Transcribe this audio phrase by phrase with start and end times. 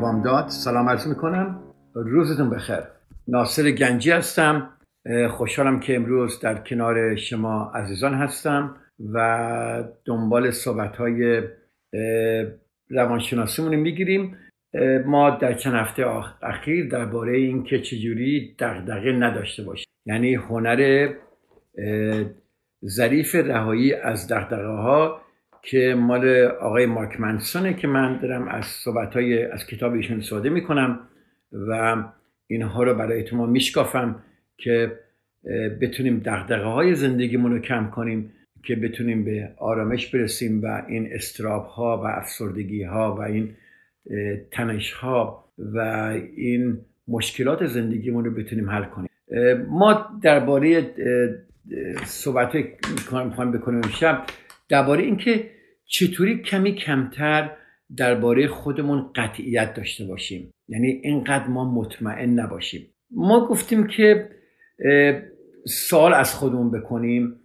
[0.00, 0.48] بامداد.
[0.48, 1.60] سلام عرض می‌کنم.
[1.94, 2.80] روزتون بخیر.
[3.28, 4.70] ناصر گنجی هستم.
[5.30, 8.76] خوشحالم که امروز در کنار شما عزیزان هستم
[9.12, 11.42] و دنبال صحبت های
[12.90, 14.36] روانشناسیمون می‌گیریم.
[15.06, 16.06] ما در چند هفته
[16.42, 19.86] اخیر درباره اینکه چجوری دغدغه نداشته باشیم.
[20.06, 21.08] یعنی هنر
[22.86, 25.23] ظریف رهایی از دغدغه ها
[25.64, 29.16] که مال آقای مارک منسونه که من دارم از صحبت
[29.52, 31.00] از کتاب ایشون استفاده می‌کنم
[31.52, 32.04] و
[32.46, 34.22] اینها رو برای ما میشکافم
[34.56, 34.98] که
[35.80, 41.66] بتونیم دغدغه های زندگیمون رو کم کنیم که بتونیم به آرامش برسیم و این استراب
[41.66, 43.54] ها و افسردگی ها و این
[44.50, 45.78] تنش ها و
[46.36, 46.78] این
[47.08, 49.08] مشکلات زندگیمون رو بتونیم حل کنیم.
[49.68, 50.90] ما درباره
[52.04, 54.22] صحبت می‌خوایم بکنیم شب
[54.68, 55.50] درباره اینکه
[55.86, 57.50] چطوری کمی کمتر
[57.96, 60.52] درباره خودمون قطعیت داشته باشیم.
[60.68, 62.86] یعنی اینقدر ما مطمئن نباشیم.
[63.10, 64.30] ما گفتیم که
[65.66, 67.40] سال از خودمون بکنیم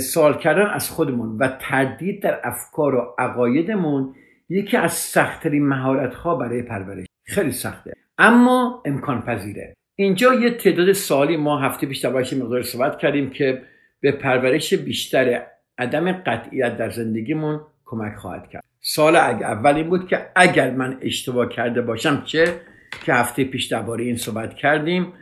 [0.00, 4.14] سال کردن از خودمون و تردید در افکار و عقایدمون
[4.48, 7.06] یکی از سختترین مهارت ها برای پرورش.
[7.26, 7.92] خیلی سخته.
[8.18, 13.62] اما امکان پذیره اینجا یه تعداد سالی ما هفته پیش دربارش مقدار صحبت کردیم که
[14.00, 15.46] به پرورش بیشتر
[15.80, 18.64] عدم قطعیت در زندگیمون کمک خواهد کرد.
[18.80, 22.60] سال اول این بود که اگر من اشتباه کرده باشم چه؟
[23.04, 25.12] که هفته پیش درباره این صحبت کردیم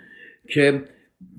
[0.48, 0.84] که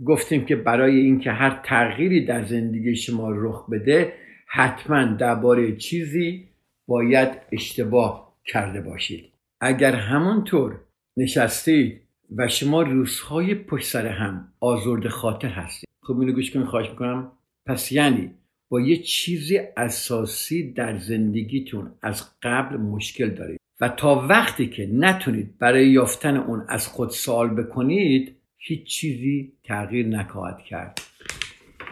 [0.06, 4.13] گفتیم که برای اینکه هر تغییری در زندگی شما رخ بده
[4.47, 6.50] حتما درباره چیزی
[6.88, 9.34] باید اشتباه کرده باشید.
[9.62, 10.80] اگر همونطور
[11.18, 12.01] نشستید
[12.38, 15.90] و شما روزهای پشت سر هم آزرد خاطر هستید.
[16.01, 17.31] خب اینو گوش کنید خواهش می‌کنم.
[17.66, 18.31] پس یعنی
[18.69, 23.59] با یه چیزی اساسی در زندگیتون از قبل مشکل دارید.
[23.81, 30.07] و تا وقتی که نتونید برای یافتن اون از خود سوال بکنید هیچ چیزی تغییر
[30.07, 31.00] نخواهد کرد.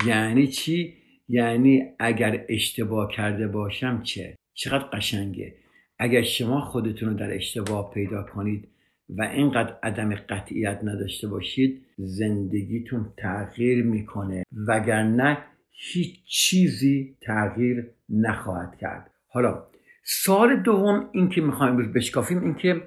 [0.08, 0.94] یعنی چی؟
[1.30, 5.54] یعنی اگر اشتباه کرده باشم چه؟ چقدر قشنگه.
[6.00, 8.68] اگر شما خودتون رو در اشتباه پیدا کنید
[9.10, 14.44] و اینقدر عدم قطعیت نداشته باشید زندگیتون تغییر می‌کنه.
[14.68, 15.38] وگرنه
[15.80, 19.12] هیچ چیزی تغییر نخواهد کرد.
[19.28, 19.64] حالا
[20.04, 22.82] سال دوم این که می‌خوایم امروز بشکافیم این که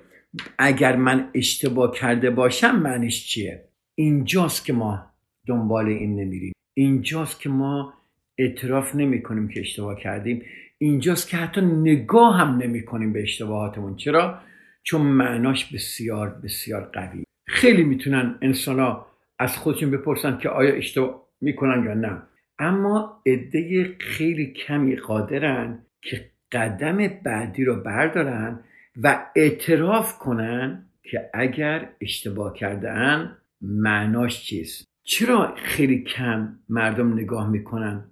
[0.59, 3.65] اگر من اشتباه کرده باشم معنیش چیه؟
[3.95, 5.07] اینجاست که ما
[5.47, 6.53] دنبال این نمیریم.
[6.75, 7.95] اینجاست که ما
[8.39, 10.43] اعتراف نمی کنیم که اشتباه کردیم.
[10.79, 13.97] اینجاست که حتی نگاه هم نمی کنیم به اشتباهاتمون.
[13.97, 14.39] چرا؟
[14.83, 19.07] چون معناش بسیار بسیار قوی خیلی می‌تونن انسان ها
[19.39, 22.23] از خودشون بپرسن که آیا اشتباه می‌کنن یا نه.
[22.61, 28.65] اما عده خیلی کمی قادرن که قدم بعدی رو بردارن
[29.03, 38.11] و اعتراف کنن که اگر اشتباه کردن معناش چیست؟ چرا خیلی کم مردم نگاه می‌کنن؟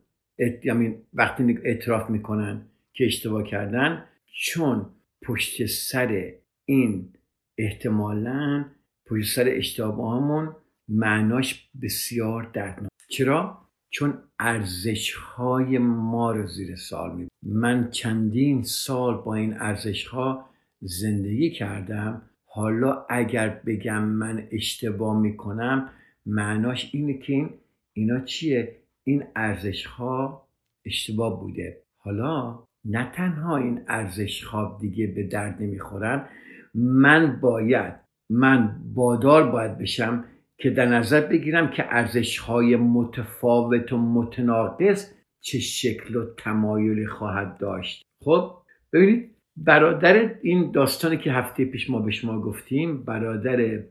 [0.64, 4.90] یعنی وقتی اعتراف می‌کنن که اشتباه کردن چون
[5.22, 6.32] پشت سر
[6.64, 7.12] این
[7.58, 8.64] احتمالا
[9.06, 10.56] پشت سر اشتباهمون
[10.88, 12.90] معناش بسیار دردناک.
[13.08, 20.06] چرا؟ چون ارزش های ما رو زیر سال می من چندین سال با این ارزش
[20.06, 20.44] ها
[20.80, 22.22] زندگی کردم.
[22.46, 25.90] حالا اگر بگم من اشتباه می‌کنم
[26.26, 27.50] معناش اینه که این
[27.92, 30.48] اینا چیه؟ این ارزش ها
[30.84, 31.82] اشتباه بوده.
[31.98, 36.28] حالا نه تنها این ارزش ها دیگه به درد نمی‌خورن
[36.74, 37.94] من باید
[38.30, 40.24] من بادار باید بشم
[40.60, 47.58] که در نظر بگیرم که ارزش های متفاوت و متناقض چه شکل و تمایلی خواهد
[47.58, 48.02] داشت.
[48.24, 48.52] خب
[48.92, 53.82] ببینید برادر این داستانی که هفته پیش ما به شما گفتیم برادر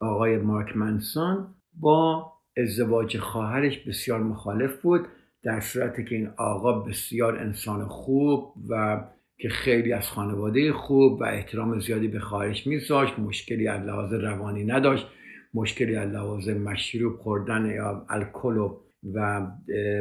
[0.00, 5.06] آقای مارک منسون با ازدواج خواهرش بسیار مخالف بود
[5.42, 9.04] در صورتی که این آقا بسیار انسان خوب و
[9.38, 14.64] که خیلی از خانواده خوب و احترام زیادی به خواهرش میذاشت مشکلی از لحاظ روانی
[14.64, 15.06] نداشت.
[15.56, 18.68] مشکلی از لحاظ مشروب خوردن یا الکل
[19.14, 19.46] و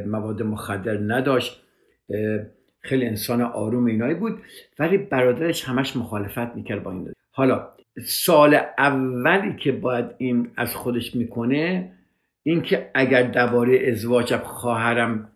[0.06, 1.64] مواد مخدر نداشت.
[2.82, 4.42] خیلی انسان آروم اینایی بود.
[4.80, 7.70] ولی برادرش همش مخالفت می‌کرد با این حالا
[8.06, 11.92] سال اولی که باید این از خودش می‌کنه
[12.44, 15.32] اینکه اگر درباره ازواجم خواهرم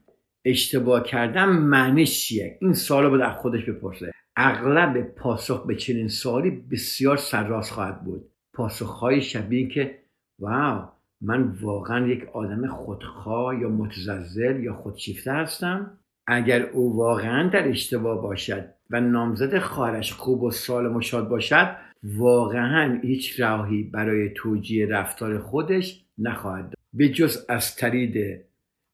[0.45, 4.11] اشتباه کردم معنیش چیه؟ این سال باید از خودش بپرسه.
[4.35, 8.25] اغلب پاسخ به چنین سوالی بسیار سرراست خواهد بود.
[8.53, 9.99] پاسخهای شبیه که
[10.39, 10.85] واو
[11.21, 15.97] من واقعا یک آدم خودخواه یا متزلزل یا خودشیفته هستم.
[16.27, 21.75] اگر او واقعا در اشتباه باشد و نامزد خواهرش خوب و سالم و شاد باشد
[22.03, 26.75] واقعا هیچ راهی برای توجیه رفتار خودش نخواهد داشت.
[26.93, 28.41] به جز از طریق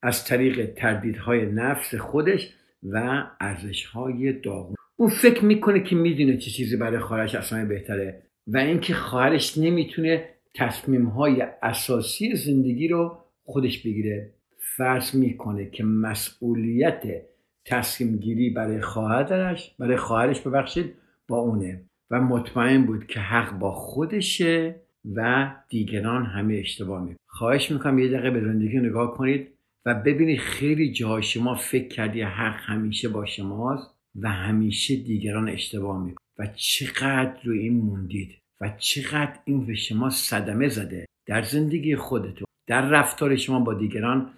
[0.03, 2.53] از طریق تردیدهای نفس خودش
[2.83, 4.75] و ارزشهای داغون.
[4.95, 10.29] اون فکر می‌کنه که می‌دونه چه چیزی برای خواهرش اصلا بهتره و اینکه خواهرش نمی‌تونه
[10.55, 14.33] تصمیم های اساسی زندگی رو خودش بگیره.
[14.77, 17.03] فرض می‌کنه که مسئولیت
[17.65, 20.93] تصمیم گیری برای خواهرش برای خواهرش ببخشید
[21.27, 24.75] با اونه و مطمئن بود که حق با خودشه
[25.15, 29.47] و دیگران همه اشتباه می خواهش می‌کنم یه دقیقه به زندگی نگاه کنید
[29.85, 36.05] و ببینید خیلی جاها شما فکر کردی حق همیشه با شماست و همیشه دیگران اشتباه
[36.05, 38.44] میکن و چقدر رو این موندید.
[38.61, 44.29] و چقدر این به شما صدمه زده در زندگی خودتون در رفتار شما با دیگران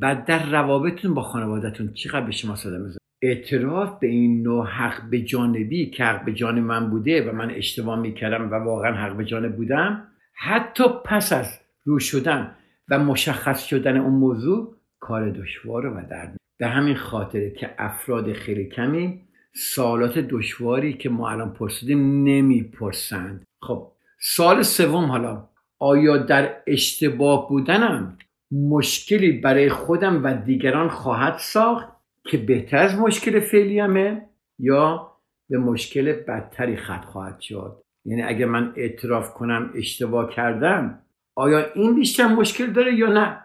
[0.00, 2.98] و در روابطتون با خانوادهتون چقدر به شما صدمه زده.
[3.22, 7.50] اعتراف به این نوع حق به جانبی که حق به جانب من بوده و من
[7.50, 12.56] اشتباه می‌کردم و واقعا حق به جانب بودم حتی پس از رو شدن
[12.88, 18.64] و مشخص شدن اون موضوع کار دشوار و درد به همین خاطره که افراد خیلی
[18.64, 19.20] کمی
[19.54, 23.44] سوالات دشواری که ما الان پرسیدیم نمی‌پرسند.
[23.66, 25.48] خب سال سوم حالا.
[25.78, 28.18] آیا در اشتباه بودنم
[28.52, 31.88] مشکلی برای خودم و دیگران خواهد ساخت
[32.30, 34.28] که بهتر از مشکل فعلیمه
[34.58, 35.12] یا
[35.50, 41.02] به مشکل بدتری خط خواهد شد؟ یعنی اگر من اعتراف کنم اشتباه کردم
[41.34, 43.38] آیا این بیشتر مشکل داره یا نه؟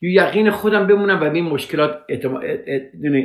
[0.00, 2.04] یا یقین خودم بمونم و به این مشکلات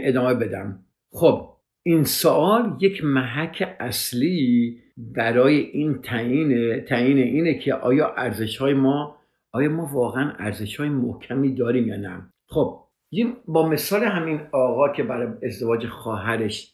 [0.03, 0.79] ادامه بدم.
[1.11, 1.56] خب
[1.87, 9.17] این سوال یک محک اصلی برای این تعیین تعیین اینه که آیا ارزش های ما
[9.51, 12.79] آیا ما واقعا ارزش های محکمی داریم یا نه؟ خب
[13.47, 16.73] با مثال همین آقا که برای ازدواج خواهرش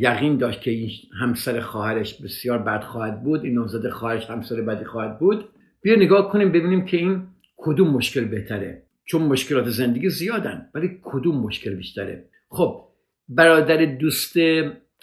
[0.00, 0.90] یقین داشت که این
[1.20, 5.48] همسر خواهرش بسیار بد خواهد بود این نوزاد خواهرش همسر بدی خواهد بود
[5.82, 7.22] بیا نگاه کنیم ببینیم که این
[7.56, 12.24] کدوم مشکل بهتره چون مشکلات زندگی زیادن ولی کدوم مشکل بیشتره.
[12.48, 12.87] خب
[13.28, 14.36] برادر دوست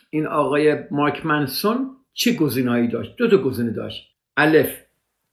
[0.10, 4.16] این آقای مارک منسون چه گزینه‌هایی داشت؟ دو تا گزینه داشت.
[4.38, 4.82] الف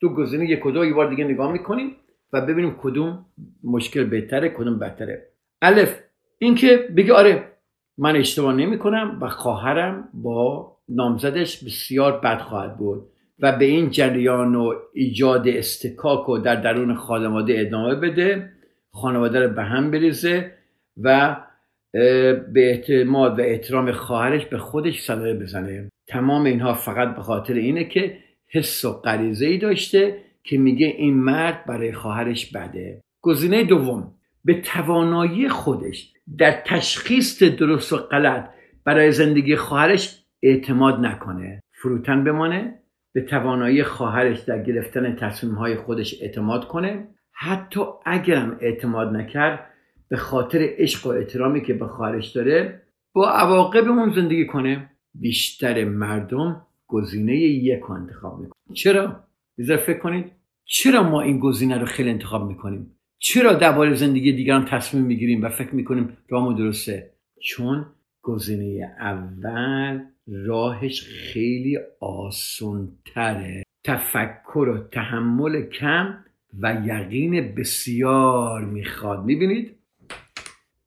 [0.01, 0.85] دو گزینه یک و دو.
[0.85, 1.97] یه بار دیگه نگاه می‌کنیم
[2.33, 3.27] و ببینیم کدوم
[3.65, 5.29] مشکل بهتره کدوم بهتره
[5.63, 6.01] الف
[6.39, 7.53] اینکه بگه آره
[7.99, 13.03] من اشتباه نمی کنم و خواهرم با نامزدش بسیار بد خواهد بود
[13.39, 18.53] و به این جریان و ایجاد استکاک و در درون خانواده ادامه بده
[18.93, 20.53] خانواده رو به هم بریزه
[21.03, 21.37] و
[21.93, 25.89] به اعتماد و احترام خواهرش به خودش صدای بزنه.
[26.09, 28.19] تمام اینها فقط به خاطر اینه که
[28.51, 33.01] حس و غریزه ای داشته که میگه این مرد برای خواهرش بده.
[33.23, 34.15] گزینه دوم
[34.45, 38.51] به توانایی خودش در تشخیص درست و غلط
[38.85, 41.61] برای زندگی خواهرش اعتماد نکنه.
[41.73, 42.79] فروتن بمانه
[43.15, 47.09] به توانایی خواهرش در گرفتن تصمیم های خودش اعتماد کنه.
[47.33, 49.72] حتی اگرم اعتماد نکرد
[50.13, 52.83] به خاطر عشق و احترامی که به خواهرش داره
[53.15, 54.91] با عواقب اون زندگی کنه.
[55.15, 58.75] بیشتر مردم گزینه یک رو انتخاب می‌کنن.
[58.75, 59.25] چرا؟
[59.59, 60.33] بذار فکر کنید.
[60.65, 65.49] چرا ما این گزینه رو خیلی انتخاب می‌کنیم؟ چرا درباره زندگی دیگران تصمیم می‌گیریم و
[65.49, 67.11] فکر می‌کنیم راهمون درسته؟
[67.43, 67.87] چون
[68.23, 70.01] گزینه اول
[70.47, 76.25] راهش خیلی آسونتره تفکر و تحمل کم
[76.61, 79.25] و یقین بسیار می‌خواد.
[79.25, 79.82] می‌بینید؟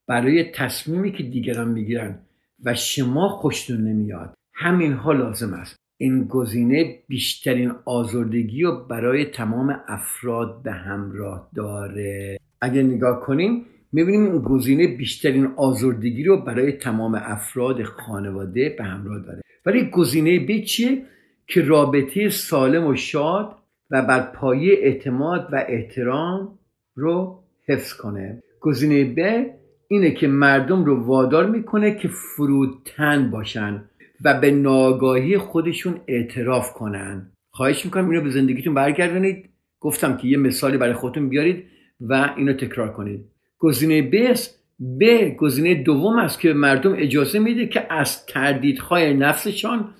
[0.07, 2.19] برای تصمیمی که دیگران می‌گیرن
[2.65, 4.33] و شما خوشتون نمیاد.
[4.53, 5.75] همین ها لازم است.
[5.97, 12.37] این گزینه بیشترین آزردگی رو برای تمام افراد به همراه داره.
[12.61, 19.19] اگر نگاه کنیم می‌بینیم این گزینه بیشترین آزردگی رو برای تمام افراد خانواده به همراه
[19.19, 19.41] داره.
[19.65, 21.05] ولی گزینه ب چیه؟
[21.47, 23.55] که رابطه سالم و شاد
[23.91, 26.59] و بر پایه اعتماد و احترام
[26.95, 28.43] رو حفظ کنه.
[28.59, 29.45] گزینه ب
[29.87, 33.83] اینه که مردم رو وادار می‌کنه که فروتن باشن
[34.23, 37.31] و به ناگاهی خودشون اعتراف کنن.
[37.51, 39.49] خواهش می‌کنم اینو به زندگیتون برگردونید.
[39.79, 41.63] گفتم که یه مثالی برای خودتون بیارید
[41.99, 43.25] و اینو تکرار کنید.
[43.59, 44.65] گزینه ب است.
[44.99, 49.93] ب گزینه دوم است که مردم اجازه میده که از تردیدهای نفسشان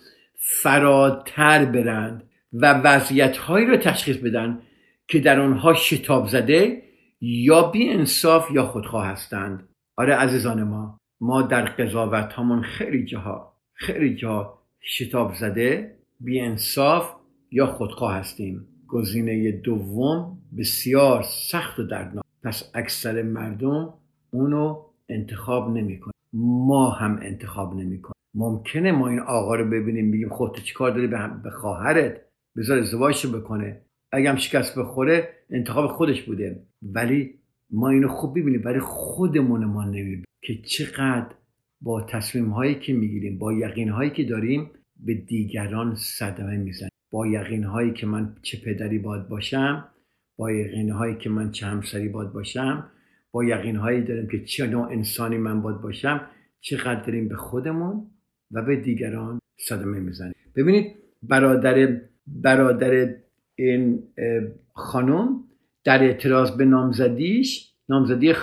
[0.62, 2.24] فراتر برند
[2.54, 4.60] و وضعیتهایی رو تشخیص بدن
[5.08, 6.82] که در آنها شتاب زده
[7.22, 9.70] یا بی انصاف یا خودخواه هستند.
[9.98, 17.16] آره عزیزان ما ما در قضاوت همون خیلی جاها خیلی جا شتاب زده بی انصاف
[17.52, 18.68] یا خودخواه هستیم.
[18.88, 22.26] گزینه دوم بسیار سخت و دردناک.
[22.44, 23.94] پس اکثر مردم
[24.32, 28.16] اونو انتخاب نمی‌کنه ما هم انتخاب نمی‌کنیم.
[28.34, 31.08] ممکنه ما این آقا رو ببینیم بگیم خودت چیکار داری؟
[31.44, 32.22] به خواهرت
[32.58, 33.82] بذار ازدواجش بکنه.
[34.12, 36.64] اگه هم شکست بخوره انتخاب خودش بوده.
[36.82, 37.40] ولی
[37.76, 41.36] ما اینو خوب ببینیم برای خودمون ما نمی‌بینیم که چقدر
[41.82, 46.90] با تصمیم هایی که می‌گیریم با یقین هایی که داریم به دیگران صدمه می‌زنیم.
[47.12, 49.88] با یقین هایی که من چه پدری باید باشم
[50.38, 52.92] با یقین هایی که من چه همسری باید باشم
[53.32, 56.22] با یقین هایی داریم که چه نوع انسانی من باید باشم
[56.60, 58.08] چقدر داریم به خودمون
[58.52, 60.36] و به دیگران صدمه می‌زنیم.
[60.56, 63.16] ببینید برادر برادر
[63.56, 64.04] این
[64.74, 65.44] خانم
[65.86, 68.34] در اعتراض به نامزدیش نامزدی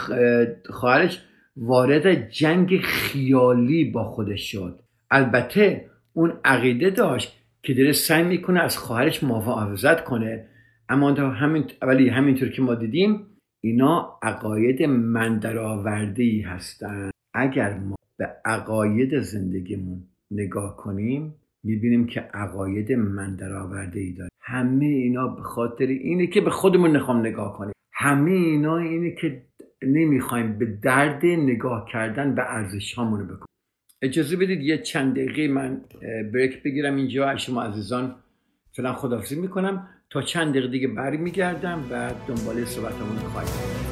[0.71, 1.23] خواهرش
[1.57, 4.81] وارد جنگ خیالی با خودش شد.
[5.11, 10.49] البته اون عقیده داشت که داره سعی می‌کنه از خواهرش محافظت کنه.
[10.89, 13.27] اما همین ولی همینطور که ما دیدیم
[13.61, 22.92] اینا عقاید مندرآورده ای هستند اگر ما به عقاید زندگیمون نگاه کنیم می‌بینیم که عقاید
[22.92, 24.28] مندرآورده ای داره.
[24.40, 27.73] همه اینا به خاطر اینه که به خودمون نخوام نگاه کنیم.
[27.92, 29.42] همه اینا اینه که
[29.83, 33.47] نمی‌خوایم به درد نگاه کردن به ارزش هامونو بکنیم
[34.02, 35.81] اجازه بدید یه چند دقیقه من
[36.35, 37.37] بریک بگیرم اینجا.
[37.37, 38.14] شما عزیزان
[38.76, 39.88] فعلا خداحافظی می‌کنم.
[40.11, 43.92] تا چند دقیقه دیگه برمیگردم و دنبال صحبتمون خواهیم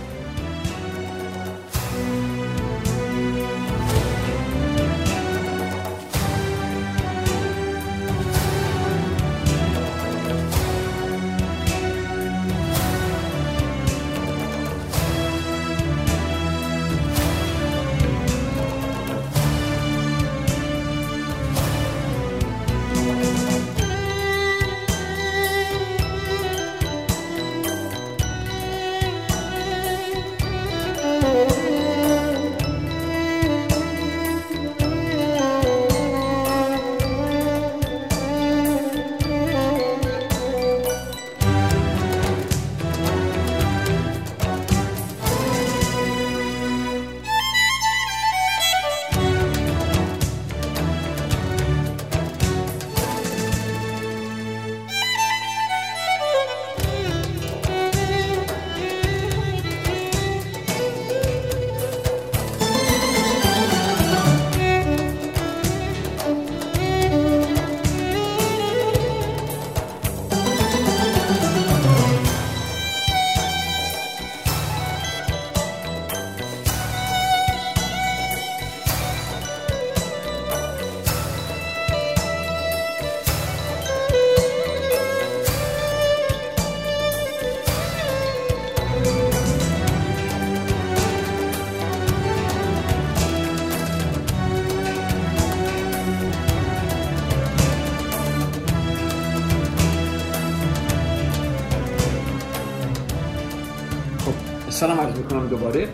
[105.50, 105.88] دوباره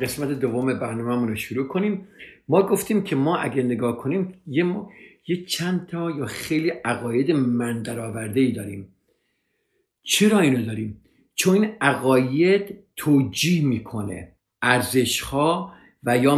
[0.00, 2.08] قسمت دوم برنامه رو شروع کنیم.
[2.48, 4.64] ما گفتیم که ما اگر نگاه کنیم یه,
[5.28, 7.82] یه چند تا یا خیلی عقاید من
[8.34, 8.88] ای داریم.
[10.02, 11.00] چرا اینو داریم؟
[11.34, 15.72] چون این عقاید توجیه می‌کنه ارزش ها
[16.04, 16.36] و یا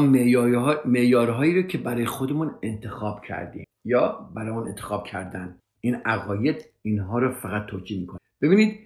[0.84, 5.58] معیارهایی رو که برای خودمون انتخاب کردیم یا برای اون انتخاب کردن.
[5.80, 8.20] این عقاید اینها رو فقط توجیه می‌کنه.
[8.42, 8.80] ببینید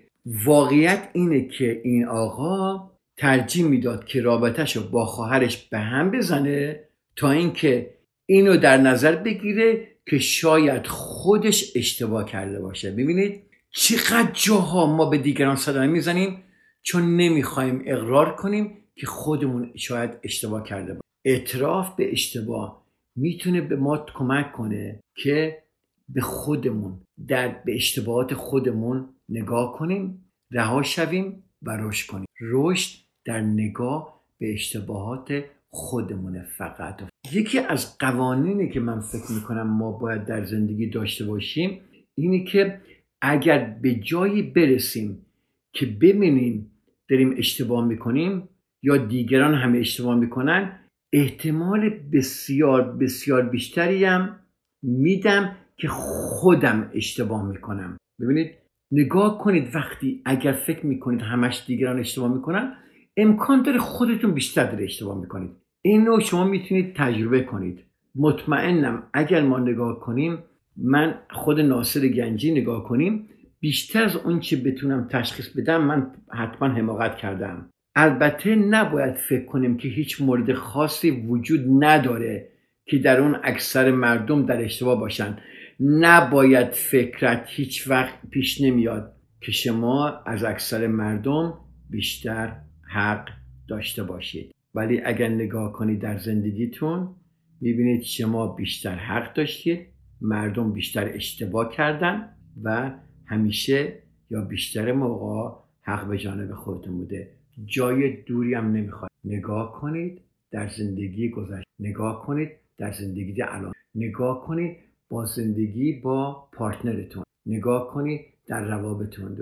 [0.45, 6.81] واقعیت اینه که این آقا ترجیح می‌داد که رابطهش رو با خواهرش به هم بزنه
[7.17, 7.95] تا اینکه
[8.27, 12.91] اینو در نظر بگیره که شاید خودش اشتباه کرده باشه.
[12.91, 16.43] ببینید چقدر جاها ما به دیگران صدمه می‌زنیم
[16.83, 21.03] چون نمی‌خوایم اقرار کنیم که خودمون شاید اشتباه کرده باشه.
[21.25, 25.63] اعتراف به اشتباه می‌تونه به ما کمک کنه که
[26.09, 32.27] به خودمون در به اشتباهات خودمون نگاه کنیم رها شویم و رشد کنیم.
[32.41, 37.03] رشد در نگاه به اشتباهات خودمونه فقط.
[37.33, 41.81] یکی از قوانینی که من فکر می‌کنم ما باید در زندگی داشته باشیم
[42.15, 42.81] اینه که
[43.23, 45.27] اگر به جایی برسیم
[45.73, 46.71] که ببینیم
[47.11, 48.49] داریم اشتباه می‌کنیم
[48.83, 50.79] یا دیگران همه اشتباه می‌کنن
[51.13, 54.41] احتمال بسیار بسیار بیشتری هم
[54.83, 57.97] میدم که خودم اشتباه می‌کنم.
[58.21, 58.55] ببینید
[58.93, 62.75] نگاه کنید وقتی اگر فکر می‌کنید همش دیگران اشتباه می‌کنن
[63.19, 65.51] امکان داره خودتون بیشتر داره اشتباه می‌کنید.
[65.83, 67.85] اینو شما می‌تونید تجربه کنید.
[68.15, 70.39] مطمئنم اگر ما نگاه کنیم
[70.77, 73.29] من خود ناصر گنجی نگاه کنیم
[73.61, 77.71] بیشتر از اون چه بتونم تشخیص بدم من حتما حماقت کردم.
[77.97, 82.49] البته نباید فکر کنیم که هیچ مورد خاصی وجود نداره
[82.87, 85.39] که در اون اکثر مردم در اشتباه باشن.
[85.81, 91.55] نباید فکرت هیچ وقت پیش نمیاد که شما از اکثر مردم
[91.91, 92.57] بیشتر
[92.89, 93.29] حق
[93.69, 94.55] داشته باشید.
[94.75, 97.15] ولی اگر نگاه کنید در زندگیتون
[97.61, 99.87] می‌بینید شما بیشتر حق داشتید
[100.21, 102.29] مردم بیشتر اشتباه کردن
[102.63, 102.91] و
[103.27, 103.99] همیشه
[104.31, 107.31] یا بیشتر موقع حق به جانب خودتون بوده.
[107.67, 111.71] جای دوری هم نمی‌خواد نگاه کنید در زندگی گذشته.
[111.81, 113.73] نگاه کنید در زندگی الان.
[113.95, 114.77] نگاه کنید
[115.09, 117.25] با زندگی با پارتنرتون.
[117.47, 119.39] نگاه کنید در روابطتون.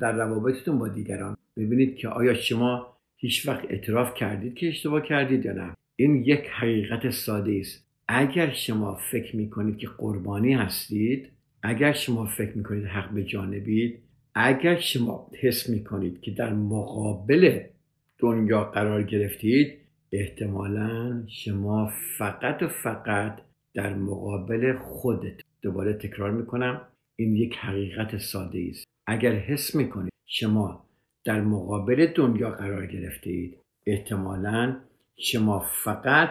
[0.00, 1.36] در روابطتون با دیگران.
[1.58, 5.74] ببینید که آیا شما هیچ وقت اعتراف کردید که اشتباه کردید یا نه.
[5.96, 7.88] این یک حقیقت ساده است.
[8.08, 11.28] اگر شما فکر می‌کنید که قربانی هستید
[11.62, 13.98] اگر شما فکر می‌کنید حق به جانبید
[14.34, 17.60] اگر شما حس می‌کنید که در مقابل
[18.18, 19.78] دنیا قرار گرفتید
[20.12, 23.40] احتمالا شما فقط و فقط
[23.74, 26.80] در مقابل خودت دوباره تکرار می‌کنم.
[27.16, 28.84] این یک حقیقت ساده است.
[29.06, 30.87] اگر حس می‌کنید شما
[31.28, 33.56] در مقابل دنیا قرار گرفته اید
[33.86, 34.76] احتمالا
[35.16, 36.30] شما فقط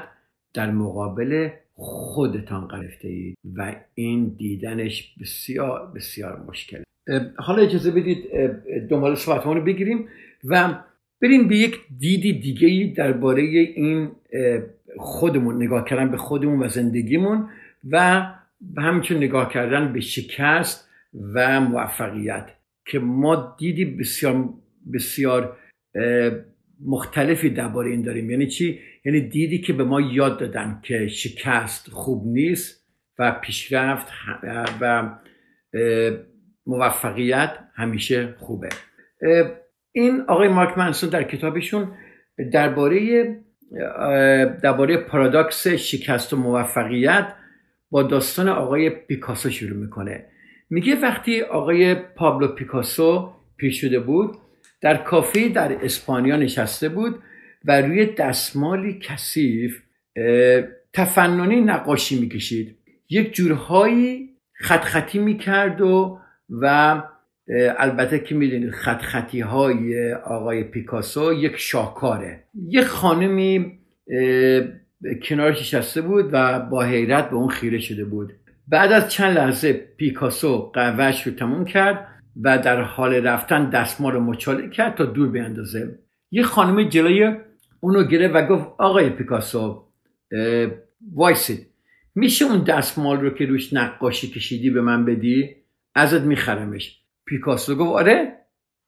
[0.54, 6.84] در مقابل خودتان گرفته اید و این دیدنش بسیار بسیار مشکل
[7.38, 8.32] حالا اجازه بدید
[8.90, 10.08] دنبال صحبت رو بگیریم
[10.44, 10.80] و
[11.22, 14.12] بریم به یک دیدی دیگه درباره این
[14.98, 17.50] خودمون نگاه کردن به خودمون و زندگیمون
[17.92, 18.26] و
[18.78, 20.90] همچنین نگاه کردن به شکست
[21.34, 22.50] و موفقیت
[22.86, 24.50] که ما دیدی بسیار
[24.94, 25.58] بسیار
[26.86, 28.30] مختلفی درباره این داریم.
[28.30, 32.88] یعنی چی؟ یعنی دیدی که به ما یاد دادن که شکست خوب نیست
[33.20, 34.08] و پیشرفت
[34.82, 35.16] و
[36.66, 38.70] موفقیت همیشه خوبه.
[39.92, 41.92] این آقای مارک منسون در کتابشون
[42.52, 43.28] درباره
[44.64, 47.34] درباره پارادوکس شکست و موفقیت
[47.90, 50.26] با داستان آقای پیکاسو شروع می‌کنه.
[50.70, 54.38] میگه وقتی آقای پابلو پیکاسو پیر شده بود
[54.82, 57.20] در کافه در اسپانیا نشسته بود
[57.66, 59.82] و روی دستمالی کثیف
[60.94, 62.78] تفننی نقاشی می‌کشید.
[63.10, 67.04] یک جورهایی خط خطی می‌کرد و و
[67.78, 72.44] البته که می‌دونید خط خطی های آقای پیکاسو یک شاهکاره.
[72.70, 73.80] یک خانمی
[75.24, 78.34] کنارش نشسته بود و با حیرت به اون خیره شده بود.
[78.68, 82.08] بعد از چند لحظه پیکاسو قهوهش رو تموم کرد.
[82.44, 86.00] و در حال رفتن دستمال رو مچاله کرد تا دور بیاندازه
[86.32, 87.36] یه خانم جلوی
[87.80, 89.88] اونو گرفت و گفت آقای پیکاسو
[91.14, 91.68] وایسید
[92.16, 95.56] میشه اون دستمال رو که روش نقاشی کشیدی به من بدی؟
[95.96, 97.02] ازت میخرمش.
[97.26, 98.38] پیکاسو گفت آره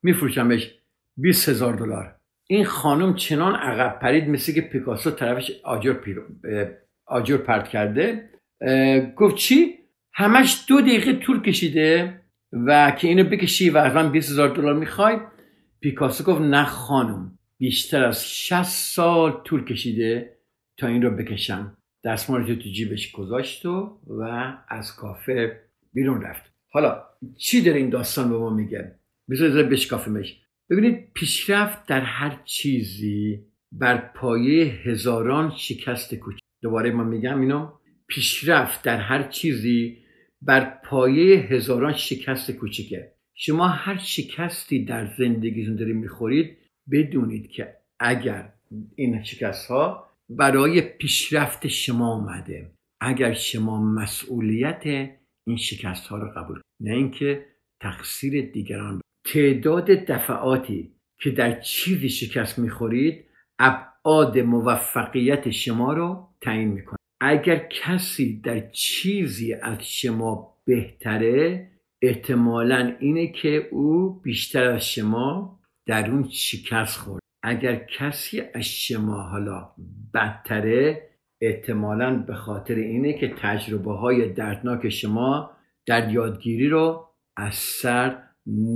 [0.04, 0.72] میفروشمش.
[1.18, 2.16] 20 هزار دلار.
[2.48, 5.96] این خانم چنان عقب پرید مثل که پیکاسو طرفش آجر,
[7.06, 8.30] آجر پرت کرده.
[9.16, 9.76] گفت چی؟
[10.14, 12.22] همش دو دقیقه طول کشیده.
[12.54, 15.18] و که اینو بکشی و از من 20 هزار دلار می‌خوای؟
[15.80, 20.38] پیکاسو گفت نه خانم بیشتر از 60 سال طول کشیده
[20.78, 21.78] تا این رو بکشم.
[22.04, 25.62] دستمال تو جیبش گذاشت و, و از کافه
[25.94, 26.52] بیرون رفت.
[26.72, 27.04] حالا
[27.38, 28.96] چی داره این داستان به ما میگه؟
[29.30, 33.40] بذارید بشکافمش ببینید پیشرفت در هر چیزی
[33.72, 36.40] بر پایه هزاران شکست کوچک.
[36.62, 37.72] دوباره ما میگم اینو.
[38.08, 39.98] پیشرفت در هر چیزی
[40.42, 43.12] بر پایه هزاران شکست کوچیکه.
[43.36, 46.58] شما هر شکستی در زندگیتون دارید می‌خورید
[46.92, 48.54] بدونید که اگر
[48.96, 52.72] این شکست ها برای پیشرفت شما آمده
[53.02, 54.84] اگر شما مسئولیت
[55.48, 57.46] این شکست ها رو قبول نه اینکه
[57.82, 63.26] تقصیر دیگران تعداد دفعاتی که در چیزی شکست می‌خورید
[63.60, 66.99] ابعاد موفقیت شما رو تعیین می‌کنه.
[67.22, 71.68] اگر کسی در چیزی از شما بهتره
[72.02, 77.22] احتمالا اینه که او بیشتر از شما در اون شکست خورد.
[77.44, 79.70] اگر کسی از شما حالا
[80.14, 81.10] بدتره
[81.42, 85.52] احتمالا به خاطر اینه که تجربه های دردناک شما
[85.86, 87.06] در یادگیری رو
[87.38, 88.18] از سر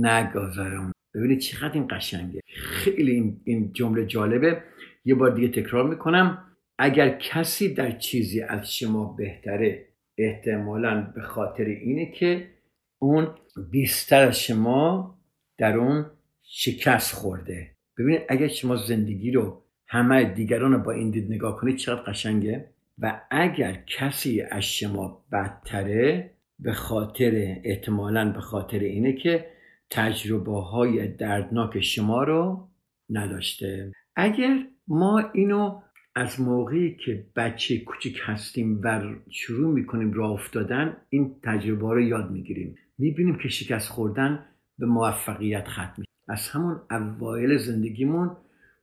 [0.02, 0.92] نگذارم.
[1.14, 2.40] ببینید چقدر این قشنگه.
[2.56, 4.62] خیلی این, جمله جالبه.
[5.04, 6.53] یه بار دیگه تکرار می‌کنم.
[6.78, 12.50] اگر کسی در چیزی از شما بهتره احتمالا به خاطر اینه که
[12.98, 13.34] اون
[13.70, 15.14] بیشتر از شما
[15.58, 16.06] در اون
[16.42, 17.70] شکست خورده.
[17.98, 22.70] ببینید اگر شما زندگی رو همه دیگران رو با این دید نگاه کنید چقدر قشنگه؟
[22.98, 29.46] و اگر کسی از شما بدتره به خاطر احتمالا به خاطر اینه که
[29.90, 32.68] تجربه های دردناک شما رو
[33.10, 33.92] نداشته.
[34.16, 35.80] اگر ما اینو
[36.16, 42.30] از موقعی که بچه کوچیک هستیم و شروع می‌کنیم راه افتادن این تجربه رو یاد
[42.30, 42.74] می‌گیریم.
[42.98, 44.44] می‌بینیم که شکست خوردن
[44.78, 46.10] به موفقیت ختم میشه.
[46.28, 48.36] از همون اوایل زندگیمون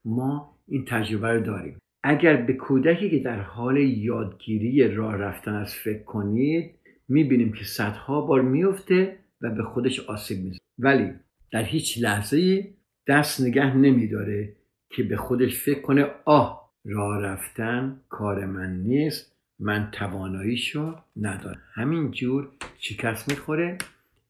[0.04, 1.78] ما این تجربه رو داریم.
[2.04, 6.74] اگر به کودکی که در حال یادگیری راه رفتن از فکر کنید
[7.08, 10.58] می‌بینیم که صدها بار میفته و به خودش آسیب می‌زنه.
[10.78, 11.12] ولی
[11.52, 12.68] در هیچ لحظه
[13.08, 14.56] دست نگه نمیداره
[14.90, 21.62] که به خودش فکر کنه آه راه رفتن کار من نیست من تواناییشو ندارم.
[21.74, 23.78] همینجور شکست می‌خوره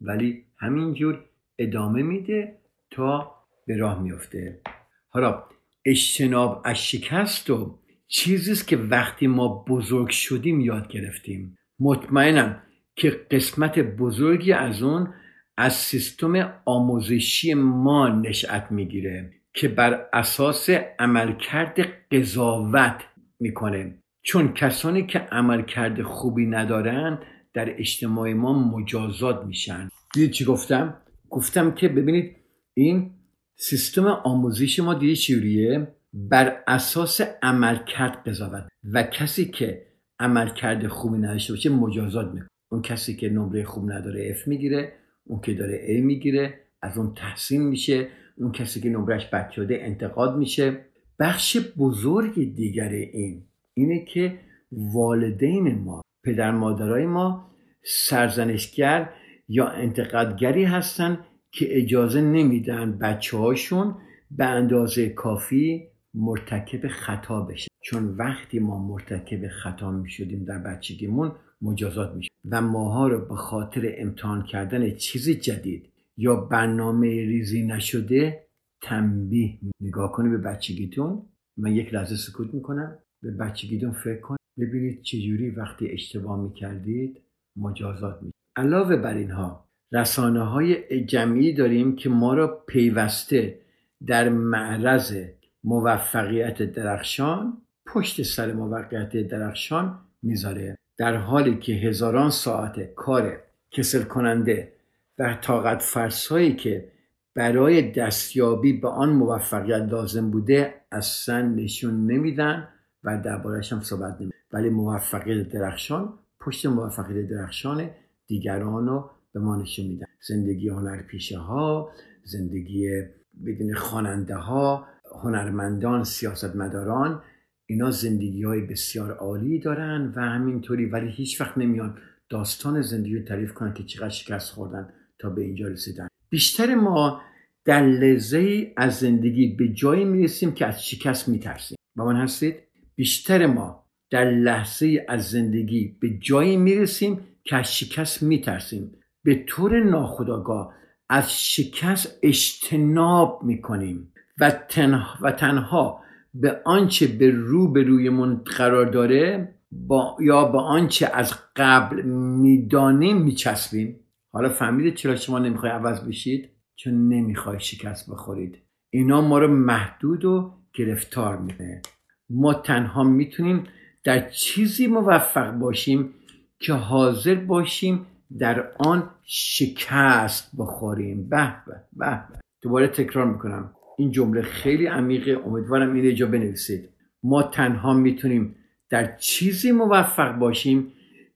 [0.01, 1.25] ولی همینجور
[1.59, 2.59] ادامه میده
[2.91, 3.35] تا
[3.67, 4.61] به راه میفته
[5.09, 5.45] حالا
[5.85, 11.59] اجتناب از شکست و چیزیست که وقتی ما بزرگ شدیم یاد گرفتیم.
[11.81, 12.63] مطمئنم
[12.97, 15.15] که قسمت بزرگی از اون
[15.57, 19.33] از سیستم آموزشی ما نشأت می‌گیره.
[19.55, 21.79] که بر اساس عملکرد
[22.11, 23.05] قضاوت
[23.41, 23.99] می‌کنه.
[24.23, 27.19] چون کسانی که عملکرد خوبی ندارن
[27.55, 29.89] در اجتماع ما مجازات میشن.
[30.15, 30.97] دیدید چی گفتم؟
[31.31, 32.37] گفتم که ببینید
[32.75, 33.11] این
[33.57, 38.69] سیستم آموزش ما دیدی چجوریه؟ بر اساس عملکرد قضاوت.
[38.93, 39.87] و کسی که
[40.19, 42.49] عملکرد خوبی نداشته باشه مجازات می‌کنه.
[42.71, 44.93] اون کسی که نمره خوب نداره F می‌گیره.
[45.25, 48.09] اون که داره A می‌گیره از اون تحسین میشه.
[48.37, 50.85] اون کسی که نمرش بد شده انتقاد میشه.
[51.19, 53.43] بخش بزرگ دیگر این
[53.75, 54.39] اینه که
[54.73, 57.51] والدین ما پدر مادرای ما
[57.85, 59.11] سرزنشگر
[59.49, 61.19] یا انتقادگری هستن
[61.51, 63.95] که اجازه نمیدن بچه هاشون
[64.31, 71.33] به اندازه کافی مرتکب خطا بشه چون وقتی ما مرتکب خطا می شدیم در بچگیمون
[71.63, 78.47] مجازات میشه و ماها رو به خاطر امتحان کردن چیزی جدید یا برنامه ریزی نشده
[78.83, 79.59] تنبیه.
[79.81, 81.23] نگاه کنید به بچگیتون.
[81.57, 82.99] من یک لحظه سکوت می‌کنم.
[83.23, 84.37] به بچگیتون فکر کن.
[84.59, 87.21] ببینید چجوری وقتی اشتباه می‌کردید
[87.57, 93.59] مجازات می علاوه بر اینها رسانه های جمعی داریم که ما را پیوسته
[94.07, 95.17] در معرض
[95.65, 100.79] موفقیت درخشان پشت سر موفقیت درخشان می‌ذاره.
[100.99, 103.39] در حالی که هزاران ساعت کار
[103.71, 104.73] کسل کننده
[105.19, 106.93] و طاقت فرسایی که
[107.35, 112.69] برای دستیابی به آن موفقیت لازم بوده اصلا نشون نمیدن
[113.05, 117.91] و دربارهش هم صحبت نمی ولی موفقیت درخشان پشت موفقیت درخشان
[118.27, 120.07] دیگران رو به ما نشون میدن.
[120.29, 121.93] زندگی هنرپیشه ها
[122.25, 123.03] زندگی
[123.47, 124.87] بدون خواننده ها
[125.23, 127.23] هنرمندان سیاستمداران
[127.67, 131.99] اینا زندگی های بسیار عالی دارن و همینطوری ولی هیچ وقت نمیان
[132.29, 134.93] داستان زندگی رو تعریف کنن که چقدر شکست خوردن.
[135.23, 136.09] تا به اینجا رسیدن.
[136.29, 137.21] بیشتر ما
[137.65, 141.79] در لحظه از زندگی به جایی می‌رسیم که از شکست میترسیم.
[141.97, 142.55] با من هستید؟
[142.95, 148.93] بیشتر ما در لحظه از زندگی به جایی می‌رسیم که از شکست میترسیم.
[149.25, 150.75] به طور ناخودآگاه
[151.09, 156.01] از شکست اجتناب می‌کنیم و تنها, و تنها
[156.35, 162.03] به آنچه به رو به رویمون قرار داره با یا به آنچه از قبل
[162.43, 164.01] می‌دانیم میچسبیم.
[164.33, 168.59] حالا فهمیدید چرا شما نمی‌خوای عوض بشید؟ چون نمی‌خوای شکست بخورید.
[168.91, 171.83] اینا ما رو محدود و گرفتار می‌کنه.
[172.31, 173.65] ما تنها می‌تونیم
[174.05, 176.15] در چیزی موفق باشیم
[176.59, 178.07] که حاضر باشیم
[178.39, 181.29] در آن شکست بخوریم.
[181.29, 182.21] به به به
[182.63, 183.73] دوباره تکرار می‌کنم.
[183.99, 185.41] این جمله خیلی عمیقه.
[185.47, 186.89] امیدوارم این جا بنویسید.
[187.23, 188.57] ما تنها می‌تونیم
[188.91, 190.93] در چیزی موفق باشیم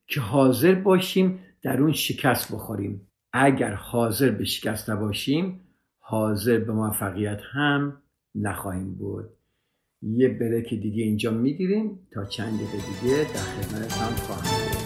[0.06, 3.08] که حاضر باشیم در اون شکست بخوریم.
[3.32, 5.60] اگر حاضر به شکست نباشیم
[5.98, 8.02] حاضر به موفقیت هم
[8.34, 9.24] نخواهیم بود.
[10.02, 14.85] یه بریک دیگه اینجا می‌گیریم تا چند دقیقه دیگه در خدمتتان خواهم بود.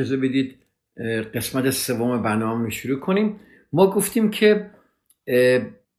[0.00, 0.56] اجازه بدید
[1.34, 3.40] قسمت سوم برنامه رو شروع کنیم.
[3.72, 4.70] ما گفتیم که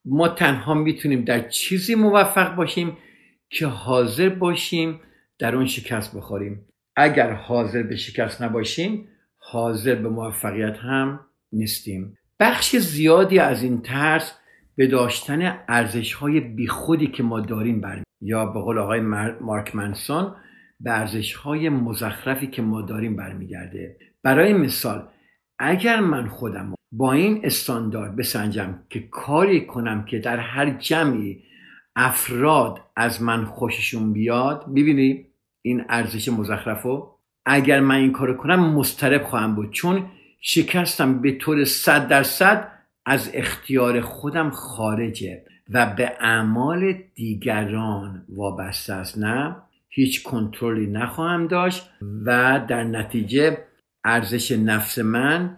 [0.06, 2.98] ما تنها می‌تونیم در چیزی موفق باشیم
[3.50, 5.00] که حاضر باشیم
[5.40, 6.66] در اون شکست بخوریم.
[6.96, 11.20] اگر حاضر به شکست نباشیم حاضر به موفقیت هم
[11.52, 12.18] نیستیم.
[12.40, 14.38] بخش زیادی از این ترس
[14.76, 19.00] به داشتن ارزش های بیخودی که ما داریم برمیم یا به قول آقای
[19.42, 20.36] مارک منسون
[20.84, 21.10] به
[21.44, 23.98] های مزخرفی که ما داریم برمیگرده.
[24.24, 25.08] برای مثال
[25.60, 31.44] اگر من خودم با این استاندارد بسنجم که کاری کنم که در هر جمعی
[31.96, 35.26] افراد از من خوششون بیاد ببینی
[35.62, 37.08] این ارزش مزخرفو
[37.46, 39.72] اگر من این کارو کنم مسترب خواهم بود.
[39.72, 40.06] چون
[40.41, 42.72] شکستم به طور صد درصد
[43.06, 49.17] از اختیار خودم خارجه و به اعمال دیگران وابسته است.
[49.17, 49.56] نه؟
[49.94, 51.90] هیچ کنترلی نخواهم داشت
[52.26, 53.58] و در نتیجه
[54.04, 55.58] ارزش نفس من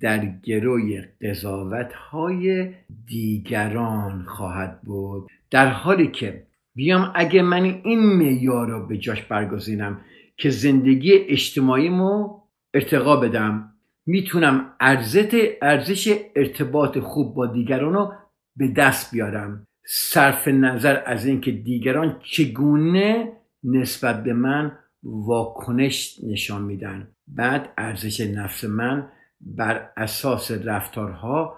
[0.00, 2.74] در گروی قضاوت های
[3.06, 5.28] دیگران خواهد بود.
[5.50, 10.00] در حالی که بیام اگه من این معیار رو به جاش برگزینم
[10.36, 12.40] که زندگی اجتماعیمو
[12.74, 13.68] ارتقا بدم
[14.06, 18.12] می‌تونم ارزش ارتباط خوب با دیگران رو
[18.56, 19.66] به دست بیارم.
[19.86, 23.32] صرف نظر از اینکه دیگران چگونه
[23.64, 27.08] نسبت به من واکنش نشان میدن.
[27.28, 29.08] بعد ارزش نفس من
[29.40, 31.56] بر اساس رفتارها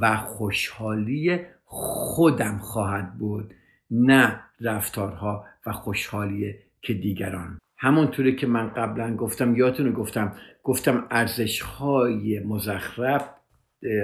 [0.00, 3.54] و خوشحالی خودم خواهد بود
[3.90, 7.58] نه رفتارها و خوشحالی که دیگران.
[7.78, 10.32] همونطوری که من قبلا گفتم یادتون گفتم
[10.62, 13.30] گفتم ارزش های مزخرف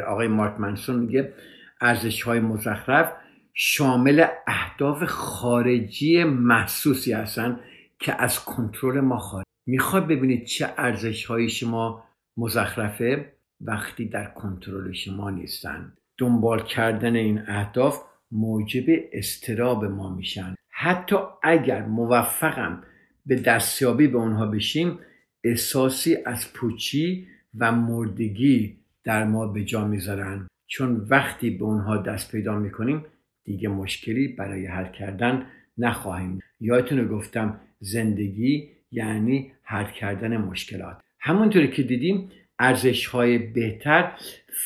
[0.06, 1.32] آقای مارک منسون میگه
[1.80, 3.12] ارزش های مزخرف
[3.58, 7.60] شامل اهداف خارجی محسوسی هستن
[7.98, 9.44] که از کنترل ما خارج.
[9.66, 12.04] می‌خواد ببینید چه ارزش های شما
[12.36, 15.92] مزخرفه وقتی در کنترل شما نیستن.
[16.18, 20.54] دنبال کردن این اهداف موجب استراب ما میشن.
[20.70, 22.82] حتی اگر موفقم
[23.26, 24.98] به دستیابی به اونها بشیم
[25.44, 30.46] احساسی از پوچی و مردگی در ما به جا می‌ذارن.
[30.66, 33.04] چون وقتی به اونها دست پیدا می‌کنیم
[33.46, 35.46] دیگه مشکلی برای حل کردن
[35.78, 41.00] نخواهیم یادتون گفتم زندگی یعنی حل کردن مشکلات.
[41.20, 44.12] همونطوری که دیدیم ارزش های بهتر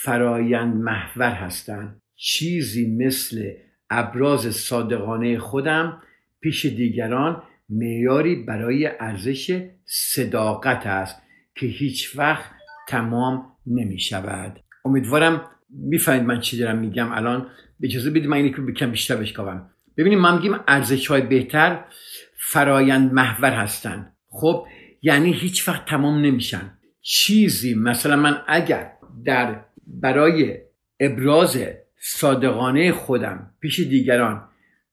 [0.02, 3.52] فرایند محور هستند چیزی مثل
[3.90, 6.02] ابراز صادقانه خودم
[6.40, 11.22] پیش دیگران معیاری برای ارزش صداقت است
[11.54, 12.50] که هیچ وقت
[12.88, 17.12] تمام نمی شود امیدوارم می‌فهمید من چی دارم میگم.
[17.12, 17.46] الان
[17.82, 19.70] اجازه بدید من اینی که بیشتر بشکاوم.
[19.96, 21.84] ببینیم ما میگیم ارزش های بهتر
[22.36, 24.12] فرایند محور هستن.
[24.28, 24.66] خب
[25.02, 26.78] یعنی هیچ وقت تمام نمیشن.
[27.02, 28.92] چیزی مثلا من اگر
[29.24, 30.58] در برای
[31.00, 31.58] ابراز
[31.98, 34.42] صادقانه خودم پیش دیگران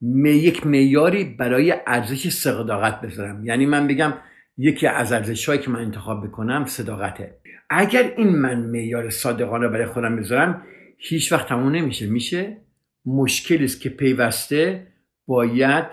[0.00, 3.46] می یک میاری برای ارزش صداقت بذارم.
[3.46, 4.14] یعنی من بگم
[4.56, 7.37] یکی از ارزش که من انتخاب بکنم صداقته.
[7.70, 10.62] اگر این من میار صادقانه برای خودم بذارم
[10.98, 12.06] هیچ وقت تموم نمیشه.
[12.06, 12.56] میشه؟
[13.06, 14.86] مشکلی است که پیوسته
[15.26, 15.84] باید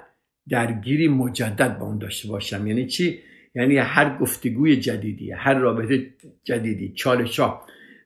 [0.49, 2.67] درگیری مجدد با اون داشته باشم.
[2.67, 3.19] یعنی چی؟
[3.55, 7.61] یعنی هر گفتگوی جدیدی هر رابطه جدیدی چالش ها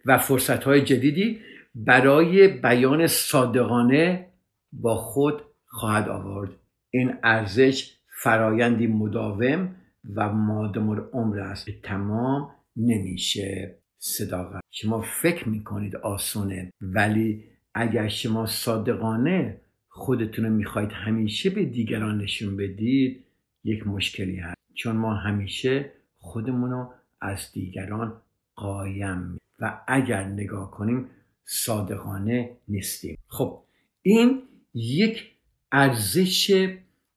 [0.05, 1.39] و فرصت های جدیدی
[1.75, 4.25] برای بیان صادقانه
[4.73, 6.49] با خود خواهد آورد.
[6.89, 9.75] این ارزش فرایندی مداوم
[10.15, 11.69] و مادم عمر است.
[11.84, 14.61] تمام نمیشه صداقت.
[14.71, 22.57] شما فکر می‌کنید آسونه ولی اگر شما صادقانه خودتون رو می‌خواید همیشه به دیگران نشون
[22.57, 23.23] بدید
[23.63, 24.57] یک مشکلی هست.
[24.73, 28.21] چون ما همیشه خودمون رو از دیگران
[28.55, 31.09] قایم و اگر نگاه کنیم
[31.45, 33.17] صادقانه نیستیم.
[33.27, 33.63] خب
[34.01, 34.41] این
[34.73, 35.31] یک
[35.71, 36.69] ارزش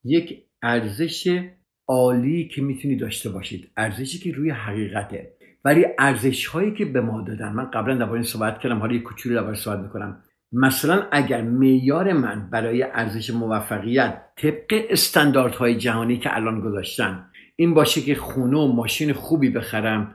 [0.04, 1.48] یک ارزش
[1.86, 3.70] عالی که می‌تونید داشته باشید.
[3.76, 5.31] ارزشی که روی حقیقته.
[5.64, 7.52] ولی ارزش هایی که به ما دادن.
[7.52, 10.22] من قبلا درباره این صحبت کردم حالا یک کوچولو درباره صحبت می‌کنم.
[10.52, 18.00] مثلا اگر معیار من برای ارزش موفقیت طبق استانداردهای جهانی که الان گذاشتن این باشه
[18.00, 20.14] که خونه و ماشین خوبی بخرم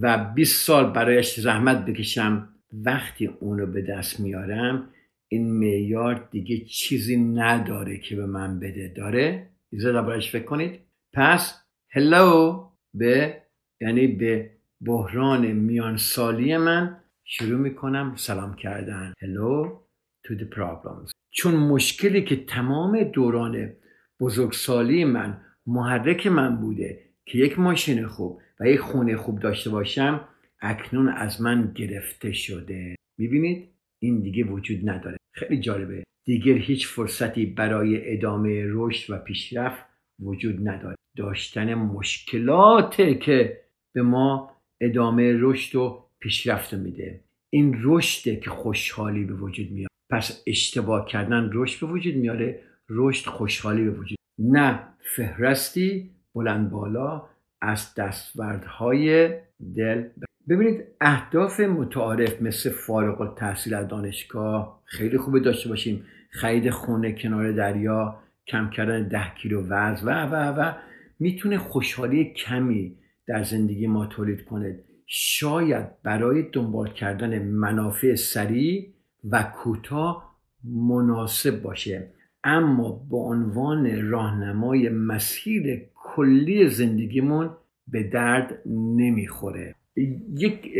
[0.00, 4.88] و 20 سال برایش زحمت بکشم وقتی اونو به دست میارم
[5.28, 8.92] این معیار دیگه چیزی نداره که به من بده.
[8.96, 10.80] داره؟ ایزا دربارش فکر کنید.
[11.12, 13.42] پس هلو به
[13.80, 14.50] یعنی به
[14.86, 19.12] بحران میان سالی من شروع می‌کنم سلام کردن.
[19.22, 19.68] Hello
[20.26, 21.12] to the problems.
[21.30, 23.72] چون مشکلی که تمام دوران
[24.20, 30.28] بزرگسالی من محرک من بوده که یک ماشین خوب و یک خونه خوب داشته باشم
[30.60, 32.94] اکنون از من گرفته شده.
[33.18, 33.68] می‌بینید؟
[34.02, 35.16] این دیگه وجود نداره.
[35.34, 36.04] خیلی جالبه.
[36.24, 39.84] دیگر هیچ فرصتی برای ادامه رشد و پیشرفت
[40.20, 40.94] وجود نداره.
[41.16, 43.60] داشتن مشکلاته که
[43.94, 44.53] به ما
[44.84, 47.20] ادامه رشد و پیشرفت میده.
[47.50, 52.60] این رشده که خوشحالی به وجود میاد پس اشتباه کردن رشد به وجود میاره.
[52.88, 54.80] رشد خوشحالی به وجود نه
[55.16, 57.22] فهرستی بلند بالا
[57.60, 59.28] از دستوردهای
[59.76, 60.04] دل.
[60.48, 66.04] ببینید اهداف متعارف مثل فارغ التحصیل از دانشگاه خیلی خوبه داشته باشیم.
[66.30, 70.72] خرید خونه کنار دریا کم کردن ده کیلو وزن و و و.
[71.20, 78.94] می‌تونه خوشحالی کمی در زندگی ما تولید کنه شاید برای دنبال کردن منافع سریع
[79.30, 80.34] و کوتاه
[80.64, 82.10] مناسب باشه.
[82.44, 87.50] اما به عنوان راهنمای مسیر کلی زندگیمون
[87.88, 88.58] به درد
[88.96, 89.74] نمی‌خوره.
[90.36, 90.78] یک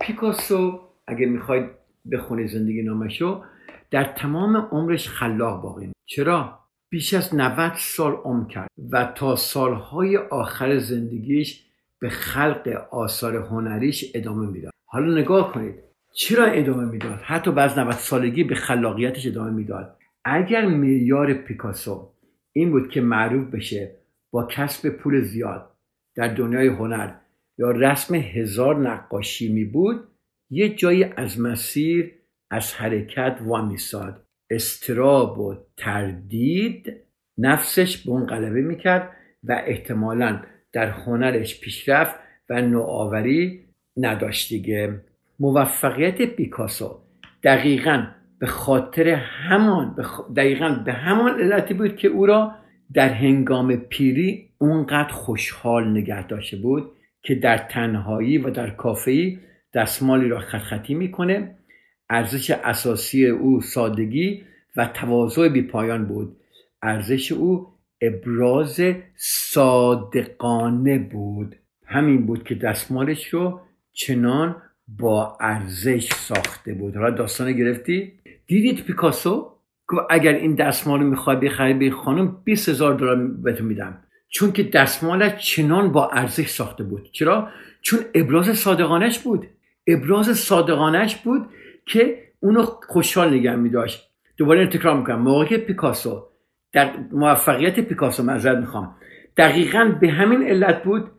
[0.00, 1.70] پیکاسو اگه می‌خواید
[2.12, 3.42] بخونید زندگی نامشو
[3.90, 6.58] در تمام عمرش خلاق باقی چرا؟
[6.90, 11.71] بیش از 90 سال عمر کرد و تا سالهای آخر زندگیش
[12.02, 14.72] به خلق آثار هنریش ادامه می‌داد.
[14.84, 15.74] حالا نگاه کنید.
[16.14, 19.98] چرا ادامه می‌داد؟ حتی بعد 90 سالگی به خلاقیتش ادامه می‌داد.
[20.24, 22.12] اگر معیار پیکاسو
[22.52, 23.96] این بود که معروف بشه
[24.32, 25.70] با کسب پول زیاد
[26.16, 27.14] در دنیای هنر
[27.58, 30.08] یا رسم هزار نقاشی می بود
[30.50, 32.12] یه جایی از مسیر
[32.50, 36.92] از حرکت وامیساد استراب و تردید
[37.38, 42.14] نفسش به اون غلبه می‌کرد و احتمالا در هنرش پیشرفت
[42.50, 43.60] و نوآوری
[43.96, 45.00] نداشت دیگه.
[45.40, 46.98] موفقیت پیکاسو
[47.42, 48.06] دقیقا
[48.38, 49.96] به خاطر همان
[50.36, 52.54] دقیقا به همان علتی بود که او را
[52.94, 59.38] در هنگام پیری اونقدر خوشحال نگه داشته بود که در تنهایی و در کافهی
[59.74, 61.54] دستمالی را خطخطی می‌کنه.
[62.10, 64.42] ارزش اساسی او سادگی
[64.76, 66.36] و تواضع بی پایان بود.
[66.82, 67.66] ارزش او
[68.02, 68.80] ابراز
[69.16, 71.56] صادقانه بود.
[71.86, 73.60] همین بود که دستمالش رو
[73.92, 74.56] چنان
[74.88, 76.96] با ارزش ساخته بود.
[76.96, 78.12] حالا داستان گرفتی؟
[78.46, 79.52] دیدید پیکاسو؟
[79.88, 83.98] گفت اگر این دستمال رو می‌خوای بخری به خانم 20 هزار دلار بهتون میدم.
[84.28, 87.08] چون که دستمالش چنان با ارزش ساخته بود.
[87.12, 87.48] چرا؟
[87.82, 89.46] چون ابراز صادقانش بود.
[89.86, 91.46] ابراز صادقانش بود
[91.86, 94.10] که اونو خوشحال نگه میداشت.
[94.36, 95.22] دوباره تکرار می‌کنم.
[95.22, 96.28] موقع پیکاسو
[96.72, 98.94] در موفقیت پیکاسو معذرت می‌خوام.
[99.36, 101.10] دقیقا به همین علت بود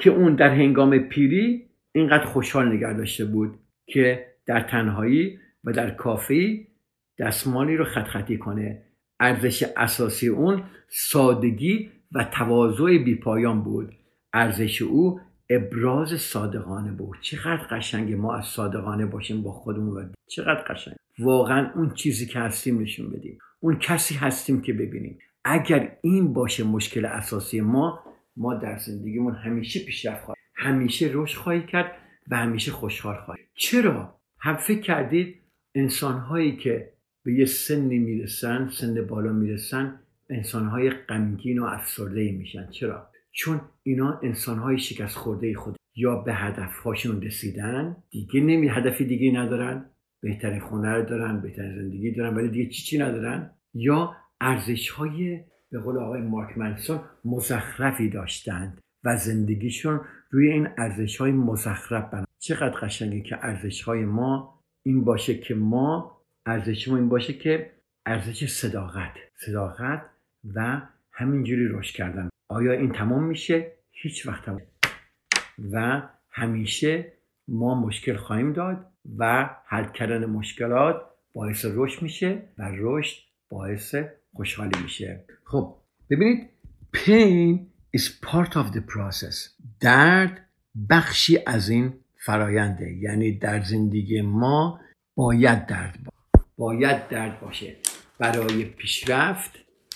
[0.00, 5.90] که اون در هنگام پیری اینقدر خوشحال نگه داشته بود که در تنهایی و در
[5.90, 6.68] کافی
[7.18, 8.82] دستمالی رو خط خطی کنه.
[9.20, 13.92] ارزش اساسی اون سادگی و تواضع بیپایان بود.
[14.32, 17.16] ارزش او ابراز صادقانه بود.
[17.20, 20.94] چقدر قشنگه ما از صادقانه باشیم با خودمون و چقدر قشنگ.
[21.18, 23.38] واقعا اون چیزی که هستیم نشون بدیم.
[23.60, 25.18] اون کسی هستیم که ببینیم.
[25.44, 28.04] اگر این باشه مشکل اساسی ما
[28.36, 31.92] ما در زندگیمون همیشه پیشرفت خواهیم همیشه رشد خواهی کرد
[32.30, 35.34] و همیشه خوشحال خواهی چرا؟ هم فکر کردید
[35.74, 36.92] انسانهایی که
[37.24, 40.00] به یه سنی می‌رسن سن بالا می‌رسن
[40.30, 42.70] انسانهای غمگین و افسرده میشن.
[42.70, 49.40] چرا؟ چون اینا انسانهای شکست خورده خود یا به هدفهاشون رسیدن دیگه نمی هدفی دیگه
[49.40, 49.90] ندارن.
[50.20, 55.44] بهترین خونه رو دارن بهترین زندگی دارن ولی دیگه چی چی ندارن؟ یا ارزش های
[55.70, 60.00] به قول آقای مارک منسون مزخرفی داشتند و زندگیشون
[60.30, 62.24] روی این ارزش های مزخرف بنا.
[62.38, 67.72] چقدر قشنگه که ارزش های ما این باشه که ما ارزش ما این باشه که
[68.06, 69.12] ارزش صداقت
[69.46, 70.02] صداقت
[70.54, 72.28] و همینجوری رشد کردن.
[72.48, 74.60] آیا این تمام میشه؟ هیچ وقت تمام.
[75.72, 77.12] و همیشه
[77.48, 78.92] ما مشکل خواهیم داد.
[79.18, 81.02] و حل کردن مشکلات
[81.32, 83.16] باعث رشد میشه و رشد
[83.48, 83.94] باعث
[84.34, 85.24] خوشحالی میشه.
[85.44, 85.76] خب
[86.10, 86.48] ببینید
[86.96, 87.58] pain
[87.96, 89.36] is part of the process.
[89.80, 90.46] درد
[90.90, 94.80] بخشی از این فراینده یعنی در زندگی ما
[95.14, 96.42] باید درد با.
[96.56, 97.76] باید درد باشه.
[98.18, 99.50] برای پیشرفت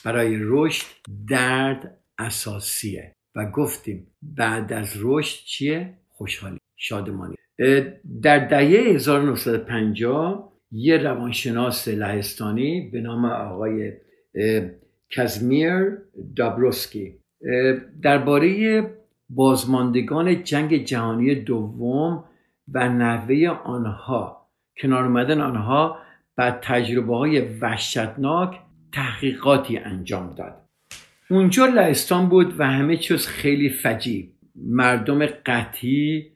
[0.04, 0.86] برای رشد
[1.28, 3.12] درد اساسیه.
[3.34, 7.36] و گفتیم بعد از رشد چیه؟ خوشحالی شادمانی.
[8.22, 13.92] در دهه 1950 یه روانشناس لهستانی به نام آقای
[15.10, 15.98] کزمیر
[16.36, 17.14] دابروسکی
[18.02, 18.82] درباره
[19.30, 22.24] بازماندگان جنگ جهانی دوم
[22.72, 24.48] و نحوه آنها.
[24.82, 25.98] کنار اومدن آنها
[26.36, 28.60] بعد تجربه های وحشتناک
[28.92, 30.54] تحقیقاتی انجام داد.
[31.30, 36.32] اونجا لهستان بود و همه چیز خیلی فجیب مردم قطعی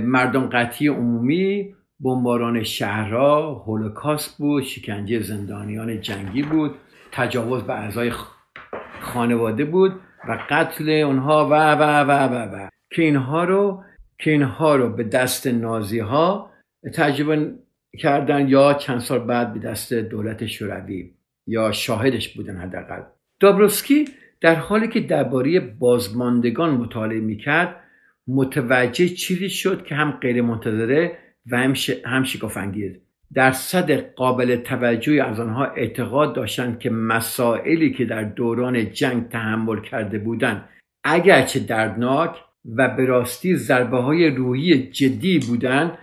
[0.00, 6.74] مردم قطعی عمومی بمباران شهرها هولوکاست بود شکنجه زندانیان جنگی بود
[7.12, 8.12] تجاوز به اعضای
[9.00, 13.84] خانواده بود و قتل اونها و و و و و که اینها رو
[14.18, 16.50] که اینها رو به دست نازی ها
[16.94, 17.54] تجربه
[17.98, 21.14] کردن یا چند سال بعد به دست دولت شوروی
[21.46, 23.02] یا شاهدش بودن حداقل.
[23.40, 24.04] دابروسکی
[24.40, 27.76] در حالی که درباره بازماندگان مطالعه می‌کرد
[28.28, 31.18] متوجه چیزی شد که هم غیر منتظره
[31.50, 31.90] و هم, ش...
[32.04, 32.24] هم
[33.34, 40.18] درصد قابل توجهی از آنها اعتقاد داشتند که مسائلی که در دوران جنگ تحمل کرده
[40.18, 40.68] بودند
[41.04, 42.36] اگرچه دردناک
[42.76, 45.98] و به راستی ضربه های روحی جدی بودند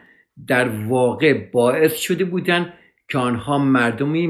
[0.48, 2.74] در واقع باعث شده بودند
[3.10, 4.28] که آنها مردمی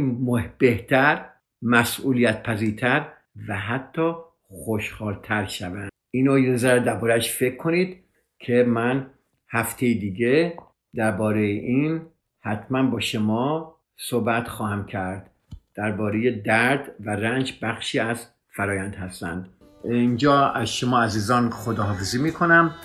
[0.58, 1.26] بهتر
[1.62, 3.08] مسئولیت پذیرتر
[3.48, 5.90] و حتی خوشحالتر شوند.
[6.16, 7.98] اینو یه ذره دربارهش فکر کنید
[8.40, 9.08] که من
[9.50, 10.58] هفته دیگه
[10.96, 12.02] درباره این
[12.42, 15.30] حتما با شما صحبت خواهم کرد.
[15.76, 19.50] درباره درد و رنج بخشی از فرایند هستند.
[19.84, 22.76] اینجا از شما عزیزان خداحافظی می‌کنم.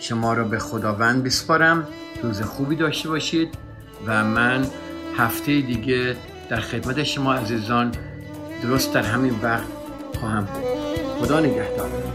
[0.00, 1.88] شما را به خداوند بسپارم.
[2.22, 3.48] روز خوبی داشته باشید
[4.06, 4.66] و من
[5.16, 6.16] هفته دیگه
[6.48, 7.92] در خدمت شما عزیزان
[8.62, 9.68] درست در همین وقت
[10.20, 10.64] خواهم بود.
[11.18, 12.05] خدا نگهدار.